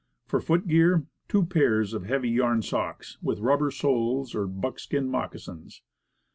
For 0.25 0.41
foot 0.41 0.67
gear, 0.67 1.05
two 1.27 1.45
pairs 1.45 1.93
of 1.93 2.05
heavy 2.05 2.29
yarn 2.29 2.63
socks, 2.63 3.19
with 3.21 3.39
rubber 3.41 3.69
shoes 3.69 4.33
or 4.33 4.47
buck 4.47 4.79
skin 4.79 5.07
moccasins. 5.07 5.83